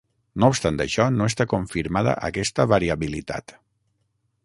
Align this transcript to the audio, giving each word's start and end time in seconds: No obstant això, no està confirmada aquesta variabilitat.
No 0.43 0.47
obstant 0.53 0.79
això, 0.85 1.05
no 1.17 1.27
està 1.33 1.47
confirmada 1.53 2.17
aquesta 2.31 2.69
variabilitat. 2.75 3.59